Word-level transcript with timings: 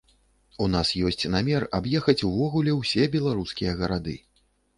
У 0.63 0.69
нас 0.75 0.93
ёсць 1.09 1.25
намер, 1.35 1.65
аб'ехаць 1.81 2.15
увогуле 2.31 2.71
ўсе 2.79 3.03
беларускія 3.19 3.77
гарады. 3.85 4.19